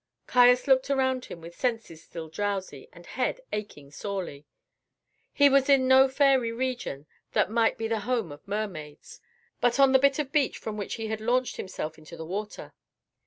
[0.25, 4.47] Caius looked around him with senses still drowsy and head aching sorely.
[5.31, 9.21] He was in no fairy region that might be the home of mermaids,
[9.59, 12.73] but on the bit of beach from which he had launched himself into the water.